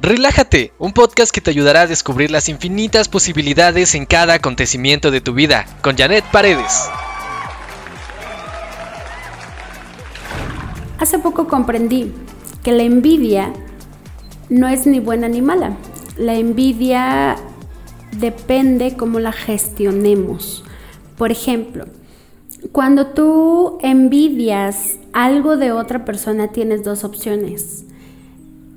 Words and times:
Relájate, 0.00 0.72
un 0.78 0.92
podcast 0.92 1.32
que 1.32 1.40
te 1.40 1.50
ayudará 1.50 1.80
a 1.80 1.86
descubrir 1.88 2.30
las 2.30 2.48
infinitas 2.48 3.08
posibilidades 3.08 3.96
en 3.96 4.06
cada 4.06 4.34
acontecimiento 4.34 5.10
de 5.10 5.20
tu 5.20 5.34
vida, 5.34 5.66
con 5.82 5.96
Janet 5.96 6.24
Paredes. 6.30 6.88
Hace 11.00 11.18
poco 11.18 11.48
comprendí 11.48 12.12
que 12.62 12.70
la 12.70 12.84
envidia 12.84 13.52
no 14.48 14.68
es 14.68 14.86
ni 14.86 15.00
buena 15.00 15.28
ni 15.28 15.42
mala. 15.42 15.76
La 16.16 16.34
envidia 16.34 17.34
depende 18.12 18.96
cómo 18.96 19.18
la 19.18 19.32
gestionemos. 19.32 20.62
Por 21.16 21.32
ejemplo, 21.32 21.86
cuando 22.70 23.08
tú 23.08 23.78
envidias 23.82 24.94
algo 25.12 25.56
de 25.56 25.72
otra 25.72 26.04
persona 26.04 26.52
tienes 26.52 26.84
dos 26.84 27.02
opciones 27.02 27.84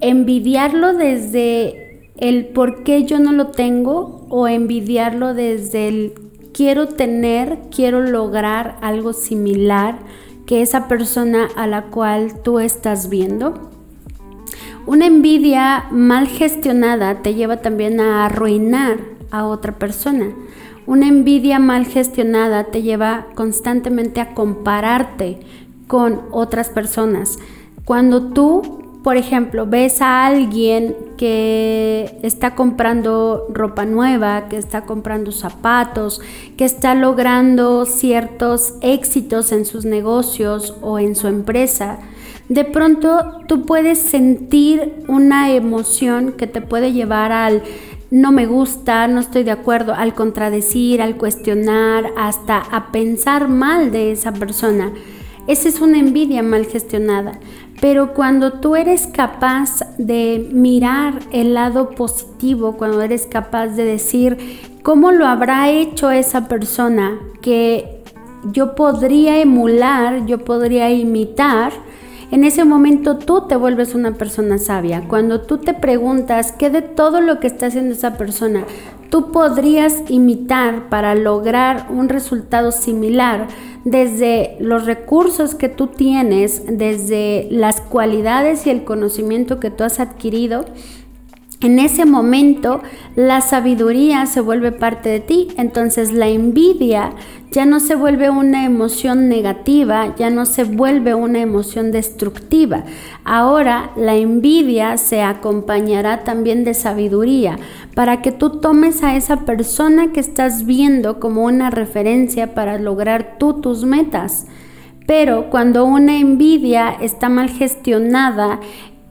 envidiarlo 0.00 0.94
desde 0.94 2.12
el 2.16 2.46
por 2.46 2.82
qué 2.82 3.04
yo 3.04 3.18
no 3.18 3.32
lo 3.32 3.48
tengo 3.48 4.26
o 4.28 4.48
envidiarlo 4.48 5.34
desde 5.34 5.88
el 5.88 6.14
quiero 6.52 6.88
tener, 6.88 7.58
quiero 7.74 8.02
lograr 8.02 8.76
algo 8.80 9.12
similar 9.12 9.98
que 10.46 10.62
esa 10.62 10.88
persona 10.88 11.48
a 11.56 11.66
la 11.66 11.82
cual 11.82 12.42
tú 12.42 12.58
estás 12.58 13.08
viendo. 13.08 13.70
Una 14.86 15.06
envidia 15.06 15.86
mal 15.90 16.26
gestionada 16.26 17.22
te 17.22 17.34
lleva 17.34 17.58
también 17.58 18.00
a 18.00 18.24
arruinar 18.24 18.98
a 19.30 19.46
otra 19.46 19.78
persona. 19.78 20.30
Una 20.86 21.06
envidia 21.06 21.58
mal 21.58 21.84
gestionada 21.84 22.64
te 22.64 22.82
lleva 22.82 23.26
constantemente 23.34 24.22
a 24.22 24.32
compararte 24.32 25.38
con 25.86 26.22
otras 26.30 26.70
personas. 26.70 27.38
Cuando 27.84 28.32
tú 28.32 28.77
por 29.02 29.16
ejemplo, 29.16 29.66
ves 29.66 30.02
a 30.02 30.26
alguien 30.26 30.94
que 31.16 32.18
está 32.22 32.54
comprando 32.54 33.46
ropa 33.50 33.84
nueva, 33.84 34.48
que 34.48 34.56
está 34.56 34.82
comprando 34.82 35.32
zapatos, 35.32 36.20
que 36.56 36.64
está 36.64 36.94
logrando 36.94 37.84
ciertos 37.86 38.74
éxitos 38.80 39.52
en 39.52 39.64
sus 39.64 39.84
negocios 39.84 40.76
o 40.80 40.98
en 40.98 41.14
su 41.14 41.28
empresa, 41.28 41.98
de 42.48 42.64
pronto 42.64 43.42
tú 43.46 43.66
puedes 43.66 43.98
sentir 43.98 45.04
una 45.06 45.52
emoción 45.52 46.32
que 46.32 46.46
te 46.46 46.60
puede 46.60 46.92
llevar 46.92 47.30
al 47.30 47.62
no 48.10 48.32
me 48.32 48.46
gusta, 48.46 49.06
no 49.06 49.20
estoy 49.20 49.44
de 49.44 49.50
acuerdo, 49.50 49.94
al 49.94 50.14
contradecir, 50.14 51.02
al 51.02 51.16
cuestionar, 51.16 52.06
hasta 52.16 52.56
a 52.56 52.90
pensar 52.90 53.48
mal 53.48 53.90
de 53.92 54.12
esa 54.12 54.32
persona. 54.32 54.92
Esa 55.48 55.70
es 55.70 55.80
una 55.80 55.98
envidia 55.98 56.42
mal 56.42 56.66
gestionada. 56.66 57.40
Pero 57.80 58.12
cuando 58.12 58.54
tú 58.60 58.76
eres 58.76 59.06
capaz 59.06 59.80
de 59.96 60.46
mirar 60.52 61.20
el 61.32 61.54
lado 61.54 61.90
positivo, 61.90 62.76
cuando 62.76 63.00
eres 63.00 63.26
capaz 63.26 63.68
de 63.68 63.84
decir 63.84 64.60
cómo 64.82 65.10
lo 65.10 65.26
habrá 65.26 65.70
hecho 65.70 66.10
esa 66.10 66.48
persona 66.48 67.18
que 67.40 68.02
yo 68.52 68.74
podría 68.74 69.40
emular, 69.40 70.26
yo 70.26 70.44
podría 70.44 70.90
imitar, 70.90 71.72
en 72.30 72.44
ese 72.44 72.64
momento 72.64 73.18
tú 73.18 73.46
te 73.48 73.56
vuelves 73.56 73.94
una 73.94 74.14
persona 74.14 74.58
sabia. 74.58 75.02
Cuando 75.08 75.40
tú 75.40 75.58
te 75.58 75.74
preguntas 75.74 76.52
qué 76.52 76.70
de 76.70 76.82
todo 76.82 77.20
lo 77.20 77.40
que 77.40 77.46
está 77.46 77.66
haciendo 77.66 77.94
esa 77.94 78.16
persona 78.16 78.64
tú 79.10 79.32
podrías 79.32 80.02
imitar 80.08 80.88
para 80.88 81.14
lograr 81.14 81.86
un 81.90 82.08
resultado 82.08 82.72
similar 82.72 83.48
desde 83.84 84.56
los 84.60 84.84
recursos 84.84 85.54
que 85.54 85.68
tú 85.68 85.86
tienes, 85.86 86.62
desde 86.66 87.48
las 87.50 87.80
cualidades 87.80 88.66
y 88.66 88.70
el 88.70 88.84
conocimiento 88.84 89.60
que 89.60 89.70
tú 89.70 89.84
has 89.84 90.00
adquirido, 90.00 90.64
en 91.60 91.80
ese 91.80 92.04
momento 92.04 92.82
la 93.16 93.40
sabiduría 93.40 94.26
se 94.26 94.40
vuelve 94.40 94.70
parte 94.70 95.08
de 95.08 95.18
ti, 95.18 95.48
entonces 95.56 96.12
la 96.12 96.28
envidia 96.28 97.10
ya 97.50 97.64
no 97.64 97.80
se 97.80 97.96
vuelve 97.96 98.30
una 98.30 98.64
emoción 98.64 99.28
negativa, 99.28 100.14
ya 100.16 100.30
no 100.30 100.46
se 100.46 100.62
vuelve 100.62 101.14
una 101.14 101.40
emoción 101.40 101.90
destructiva. 101.90 102.84
Ahora 103.24 103.90
la 103.96 104.14
envidia 104.14 104.98
se 104.98 105.22
acompañará 105.22 106.22
también 106.22 106.62
de 106.62 106.74
sabiduría 106.74 107.58
para 107.94 108.22
que 108.22 108.30
tú 108.30 108.60
tomes 108.60 109.02
a 109.02 109.16
esa 109.16 109.38
persona 109.44 110.12
que 110.12 110.20
estás 110.20 110.64
viendo 110.64 111.18
como 111.18 111.44
una 111.44 111.70
referencia 111.70 112.54
para 112.54 112.78
lograr 112.78 113.36
tú 113.38 113.54
tus 113.54 113.84
metas. 113.84 114.46
Pero 115.08 115.48
cuando 115.50 115.86
una 115.86 116.18
envidia 116.18 116.90
está 117.00 117.30
mal 117.30 117.48
gestionada, 117.48 118.60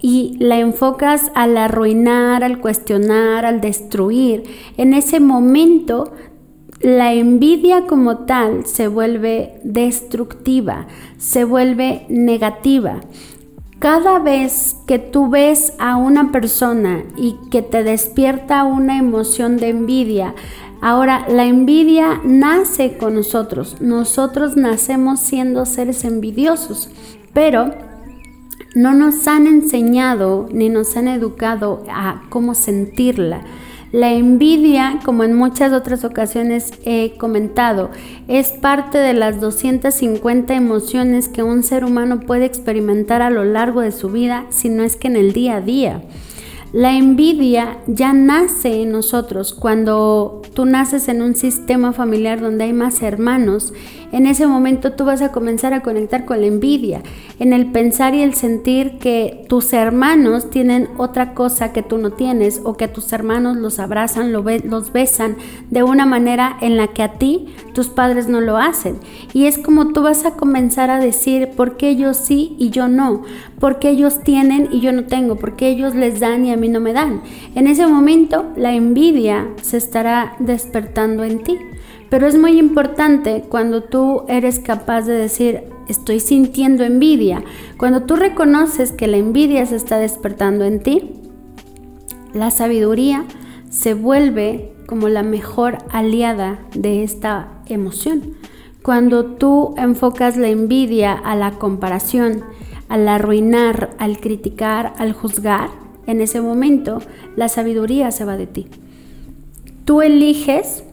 y 0.00 0.36
la 0.38 0.58
enfocas 0.58 1.30
al 1.34 1.56
arruinar, 1.56 2.44
al 2.44 2.60
cuestionar, 2.60 3.46
al 3.46 3.60
destruir, 3.60 4.44
en 4.76 4.94
ese 4.94 5.20
momento 5.20 6.12
la 6.80 7.12
envidia 7.14 7.86
como 7.86 8.18
tal 8.18 8.66
se 8.66 8.88
vuelve 8.88 9.60
destructiva, 9.64 10.86
se 11.18 11.44
vuelve 11.44 12.04
negativa. 12.08 13.00
Cada 13.78 14.18
vez 14.18 14.76
que 14.86 14.98
tú 14.98 15.28
ves 15.28 15.74
a 15.78 15.96
una 15.96 16.32
persona 16.32 17.04
y 17.16 17.36
que 17.50 17.62
te 17.62 17.82
despierta 17.82 18.64
una 18.64 18.98
emoción 18.98 19.58
de 19.58 19.68
envidia, 19.68 20.34
ahora 20.80 21.26
la 21.28 21.44
envidia 21.44 22.20
nace 22.24 22.96
con 22.96 23.14
nosotros. 23.14 23.76
Nosotros 23.80 24.56
nacemos 24.56 25.20
siendo 25.20 25.66
seres 25.66 26.04
envidiosos, 26.04 26.90
pero 27.32 27.74
no 28.76 28.92
nos 28.92 29.26
han 29.26 29.46
enseñado 29.46 30.50
ni 30.52 30.68
nos 30.68 30.98
han 30.98 31.08
educado 31.08 31.82
a 31.88 32.20
cómo 32.28 32.54
sentirla. 32.54 33.40
La 33.90 34.12
envidia, 34.12 34.98
como 35.02 35.24
en 35.24 35.32
muchas 35.32 35.72
otras 35.72 36.04
ocasiones 36.04 36.72
he 36.84 37.16
comentado, 37.16 37.88
es 38.28 38.50
parte 38.50 38.98
de 38.98 39.14
las 39.14 39.40
250 39.40 40.54
emociones 40.54 41.28
que 41.28 41.42
un 41.42 41.62
ser 41.62 41.86
humano 41.86 42.20
puede 42.20 42.44
experimentar 42.44 43.22
a 43.22 43.30
lo 43.30 43.44
largo 43.44 43.80
de 43.80 43.92
su 43.92 44.10
vida, 44.10 44.44
si 44.50 44.68
no 44.68 44.82
es 44.82 44.96
que 44.96 45.08
en 45.08 45.16
el 45.16 45.32
día 45.32 45.56
a 45.56 45.60
día. 45.62 46.02
La 46.72 46.96
envidia 46.96 47.78
ya 47.86 48.12
nace 48.12 48.82
en 48.82 48.92
nosotros 48.92 49.54
cuando 49.54 50.42
tú 50.52 50.64
naces 50.64 51.08
en 51.08 51.22
un 51.22 51.36
sistema 51.36 51.92
familiar 51.92 52.40
donde 52.40 52.64
hay 52.64 52.72
más 52.72 53.02
hermanos. 53.02 53.72
En 54.12 54.26
ese 54.26 54.46
momento 54.46 54.92
tú 54.92 55.04
vas 55.04 55.22
a 55.22 55.32
comenzar 55.32 55.74
a 55.74 55.82
conectar 55.82 56.24
con 56.24 56.40
la 56.40 56.46
envidia, 56.46 57.02
en 57.38 57.52
el 57.52 57.70
pensar 57.70 58.14
y 58.14 58.22
el 58.22 58.34
sentir 58.34 58.98
que 58.98 59.44
tus 59.48 59.72
hermanos 59.72 60.50
tienen 60.50 60.88
otra 60.96 61.34
cosa 61.34 61.72
que 61.72 61.82
tú 61.82 61.98
no 61.98 62.10
tienes 62.10 62.60
o 62.64 62.76
que 62.76 62.88
tus 62.88 63.12
hermanos 63.12 63.56
los 63.56 63.78
abrazan, 63.78 64.32
los 64.32 64.92
besan 64.92 65.36
de 65.70 65.82
una 65.82 66.06
manera 66.06 66.56
en 66.60 66.76
la 66.76 66.88
que 66.88 67.02
a 67.02 67.14
ti 67.14 67.48
tus 67.74 67.88
padres 67.88 68.28
no 68.28 68.40
lo 68.40 68.56
hacen. 68.56 68.96
Y 69.34 69.46
es 69.46 69.58
como 69.58 69.92
tú 69.92 70.02
vas 70.02 70.24
a 70.24 70.34
comenzar 70.34 70.90
a 70.90 70.98
decir, 70.98 71.50
¿por 71.56 71.76
qué 71.76 71.90
ellos 71.90 72.16
sí 72.16 72.56
y 72.58 72.70
yo 72.70 72.88
no? 72.88 73.22
¿Por 73.60 73.78
qué 73.78 73.90
ellos 73.90 74.20
tienen 74.22 74.68
y 74.72 74.80
yo 74.80 74.92
no 74.92 75.04
tengo? 75.04 75.36
¿Por 75.36 75.56
qué 75.56 75.68
ellos 75.68 75.94
les 75.94 76.20
dan 76.20 76.44
y 76.44 76.52
a 76.52 76.55
mí 76.56 76.68
no 76.68 76.80
me 76.80 76.92
dan. 76.92 77.22
En 77.54 77.66
ese 77.66 77.86
momento 77.86 78.46
la 78.56 78.74
envidia 78.74 79.48
se 79.62 79.76
estará 79.76 80.36
despertando 80.38 81.24
en 81.24 81.42
ti. 81.42 81.58
Pero 82.08 82.26
es 82.26 82.38
muy 82.38 82.58
importante 82.58 83.44
cuando 83.48 83.82
tú 83.82 84.22
eres 84.28 84.60
capaz 84.60 85.02
de 85.02 85.14
decir, 85.14 85.64
estoy 85.88 86.20
sintiendo 86.20 86.84
envidia. 86.84 87.42
Cuando 87.76 88.02
tú 88.02 88.16
reconoces 88.16 88.92
que 88.92 89.08
la 89.08 89.16
envidia 89.16 89.66
se 89.66 89.76
está 89.76 89.98
despertando 89.98 90.64
en 90.64 90.80
ti, 90.80 91.14
la 92.32 92.50
sabiduría 92.50 93.24
se 93.70 93.94
vuelve 93.94 94.72
como 94.86 95.08
la 95.08 95.22
mejor 95.22 95.78
aliada 95.90 96.60
de 96.74 97.02
esta 97.02 97.48
emoción. 97.66 98.34
Cuando 98.82 99.24
tú 99.24 99.74
enfocas 99.76 100.36
la 100.36 100.48
envidia 100.48 101.12
a 101.12 101.34
la 101.34 101.52
comparación, 101.52 102.44
al 102.88 103.08
arruinar, 103.08 103.90
al 103.98 104.20
criticar, 104.20 104.92
al 104.98 105.12
juzgar, 105.12 105.70
en 106.06 106.20
ese 106.20 106.40
momento 106.40 107.02
la 107.36 107.48
sabiduría 107.48 108.10
se 108.10 108.24
va 108.24 108.36
de 108.36 108.46
ti. 108.46 108.66
Tú 109.84 110.02
eliges 110.02 110.84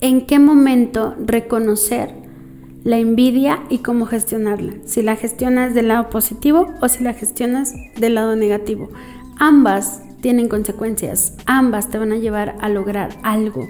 en 0.00 0.26
qué 0.26 0.38
momento 0.38 1.14
reconocer 1.24 2.14
la 2.84 2.98
envidia 2.98 3.62
y 3.68 3.78
cómo 3.78 4.06
gestionarla. 4.06 4.74
Si 4.84 5.02
la 5.02 5.16
gestionas 5.16 5.74
del 5.74 5.88
lado 5.88 6.08
positivo 6.08 6.68
o 6.80 6.88
si 6.88 7.04
la 7.04 7.12
gestionas 7.12 7.74
del 7.96 8.14
lado 8.14 8.36
negativo. 8.36 8.90
Ambas 9.38 10.02
tienen 10.20 10.48
consecuencias, 10.48 11.34
ambas 11.46 11.88
te 11.88 11.98
van 11.98 12.12
a 12.12 12.18
llevar 12.18 12.56
a 12.60 12.68
lograr 12.68 13.10
algo. 13.22 13.68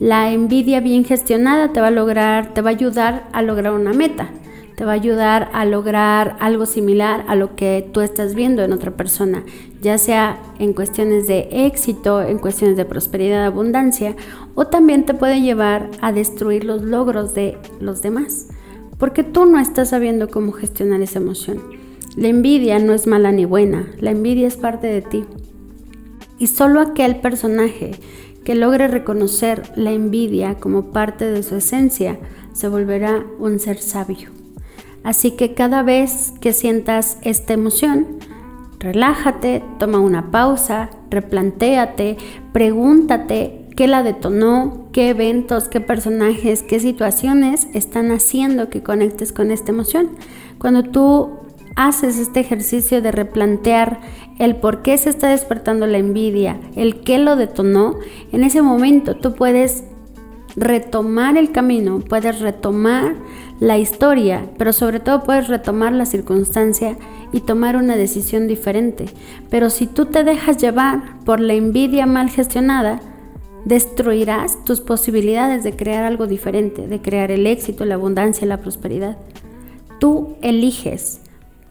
La 0.00 0.32
envidia 0.32 0.80
bien 0.80 1.04
gestionada 1.04 1.72
te 1.72 1.80
va 1.80 1.88
a 1.88 1.90
lograr, 1.90 2.54
te 2.54 2.62
va 2.62 2.70
a 2.70 2.74
ayudar 2.74 3.28
a 3.32 3.42
lograr 3.42 3.72
una 3.72 3.92
meta 3.92 4.30
te 4.78 4.84
va 4.84 4.92
a 4.92 4.94
ayudar 4.94 5.50
a 5.54 5.64
lograr 5.64 6.36
algo 6.38 6.64
similar 6.64 7.24
a 7.26 7.34
lo 7.34 7.56
que 7.56 7.90
tú 7.92 8.00
estás 8.00 8.36
viendo 8.36 8.62
en 8.62 8.72
otra 8.72 8.92
persona, 8.92 9.42
ya 9.82 9.98
sea 9.98 10.38
en 10.60 10.72
cuestiones 10.72 11.26
de 11.26 11.48
éxito, 11.50 12.22
en 12.22 12.38
cuestiones 12.38 12.76
de 12.76 12.84
prosperidad, 12.84 13.44
abundancia, 13.44 14.14
o 14.54 14.68
también 14.68 15.04
te 15.04 15.14
puede 15.14 15.40
llevar 15.40 15.90
a 16.00 16.12
destruir 16.12 16.62
los 16.62 16.82
logros 16.82 17.34
de 17.34 17.58
los 17.80 18.02
demás, 18.02 18.50
porque 18.98 19.24
tú 19.24 19.46
no 19.46 19.58
estás 19.58 19.88
sabiendo 19.88 20.28
cómo 20.28 20.52
gestionar 20.52 21.02
esa 21.02 21.18
emoción. 21.18 21.60
La 22.14 22.28
envidia 22.28 22.78
no 22.78 22.92
es 22.92 23.08
mala 23.08 23.32
ni 23.32 23.46
buena, 23.46 23.88
la 23.98 24.12
envidia 24.12 24.46
es 24.46 24.56
parte 24.56 24.86
de 24.86 25.02
ti. 25.02 25.24
Y 26.38 26.46
solo 26.46 26.80
aquel 26.80 27.16
personaje 27.16 27.96
que 28.44 28.54
logre 28.54 28.86
reconocer 28.86 29.72
la 29.74 29.90
envidia 29.90 30.54
como 30.54 30.92
parte 30.92 31.24
de 31.24 31.42
su 31.42 31.56
esencia 31.56 32.20
se 32.52 32.68
volverá 32.68 33.26
un 33.40 33.58
ser 33.58 33.78
sabio. 33.78 34.37
Así 35.04 35.32
que 35.32 35.54
cada 35.54 35.82
vez 35.82 36.32
que 36.40 36.52
sientas 36.52 37.18
esta 37.22 37.54
emoción, 37.54 38.06
relájate, 38.78 39.62
toma 39.78 40.00
una 40.00 40.30
pausa, 40.30 40.90
replantéate, 41.10 42.16
pregúntate 42.52 43.66
qué 43.76 43.86
la 43.86 44.02
detonó, 44.02 44.88
qué 44.92 45.10
eventos, 45.10 45.68
qué 45.68 45.80
personajes, 45.80 46.62
qué 46.62 46.80
situaciones 46.80 47.68
están 47.74 48.10
haciendo 48.10 48.70
que 48.70 48.82
conectes 48.82 49.32
con 49.32 49.50
esta 49.50 49.70
emoción. 49.70 50.10
Cuando 50.58 50.82
tú 50.82 51.30
haces 51.76 52.18
este 52.18 52.40
ejercicio 52.40 53.00
de 53.00 53.12
replantear 53.12 54.00
el 54.40 54.56
por 54.56 54.82
qué 54.82 54.98
se 54.98 55.10
está 55.10 55.28
despertando 55.28 55.86
la 55.86 55.98
envidia, 55.98 56.60
el 56.74 57.02
qué 57.02 57.18
lo 57.18 57.36
detonó, 57.36 57.94
en 58.32 58.42
ese 58.42 58.62
momento 58.62 59.14
tú 59.14 59.34
puedes 59.34 59.84
retomar 60.56 61.36
el 61.36 61.52
camino, 61.52 62.00
puedes 62.00 62.40
retomar 62.40 63.14
la 63.60 63.78
historia, 63.78 64.48
pero 64.56 64.72
sobre 64.72 65.00
todo 65.00 65.24
puedes 65.24 65.48
retomar 65.48 65.92
la 65.92 66.06
circunstancia 66.06 66.96
y 67.32 67.40
tomar 67.40 67.76
una 67.76 67.96
decisión 67.96 68.48
diferente. 68.48 69.06
Pero 69.50 69.70
si 69.70 69.86
tú 69.86 70.06
te 70.06 70.24
dejas 70.24 70.58
llevar 70.58 71.18
por 71.24 71.40
la 71.40 71.54
envidia 71.54 72.06
mal 72.06 72.30
gestionada, 72.30 73.00
destruirás 73.64 74.64
tus 74.64 74.80
posibilidades 74.80 75.64
de 75.64 75.76
crear 75.76 76.04
algo 76.04 76.26
diferente, 76.26 76.86
de 76.86 77.00
crear 77.00 77.30
el 77.30 77.46
éxito, 77.46 77.84
la 77.84 77.96
abundancia, 77.96 78.46
la 78.46 78.60
prosperidad. 78.60 79.18
Tú 79.98 80.36
eliges, 80.40 81.20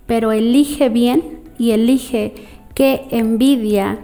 pero 0.06 0.31
elige 0.31 0.89
bien 0.89 1.39
y 1.57 1.71
elige 1.71 2.33
qué 2.75 3.07
envidia, 3.09 4.00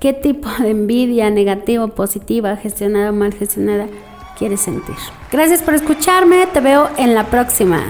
qué 0.00 0.12
tipo 0.12 0.48
de 0.60 0.70
envidia 0.70 1.30
negativa 1.30 1.86
positiva, 1.88 2.56
gestionada 2.56 3.10
o 3.10 3.14
mal 3.14 3.32
gestionada, 3.32 3.86
quieres 4.38 4.60
sentir. 4.60 4.96
Gracias 5.30 5.62
por 5.62 5.74
escucharme, 5.74 6.46
te 6.46 6.60
veo 6.60 6.88
en 6.96 7.14
la 7.14 7.24
próxima. 7.24 7.82